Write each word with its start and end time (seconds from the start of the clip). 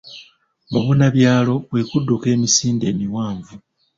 Mubunabyalo 0.71 1.53
kwe 1.67 1.81
kudduka 1.89 2.25
emisinde 2.35 2.85
emiwanvu. 2.93 3.53